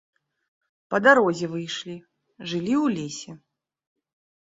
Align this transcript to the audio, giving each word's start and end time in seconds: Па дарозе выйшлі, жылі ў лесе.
Па 0.93 0.97
дарозе 1.09 1.45
выйшлі, 1.53 1.95
жылі 2.49 2.75
ў 2.83 2.99
лесе. 2.99 3.41